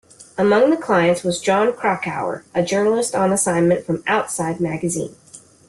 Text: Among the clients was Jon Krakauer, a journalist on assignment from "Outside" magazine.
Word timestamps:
Among 0.35 0.71
the 0.71 0.77
clients 0.77 1.21
was 1.21 1.39
Jon 1.39 1.73
Krakauer, 1.73 2.43
a 2.55 2.63
journalist 2.63 3.13
on 3.13 3.31
assignment 3.31 3.85
from 3.85 4.01
"Outside" 4.07 4.59
magazine. 4.59 5.15